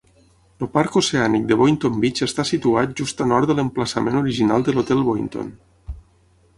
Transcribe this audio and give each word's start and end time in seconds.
El 0.65 0.69
parc 0.77 0.95
oceànic 1.01 1.45
de 1.51 1.57
Boynton 1.59 2.01
Beach 2.05 2.23
està 2.29 2.47
situat 2.53 2.97
just 3.03 3.23
a 3.27 3.31
nord 3.35 3.53
de 3.53 3.57
l'emplaçament 3.61 4.21
original 4.25 4.69
de 4.71 4.77
l'Hotel 4.79 5.09
Boynton. 5.13 5.55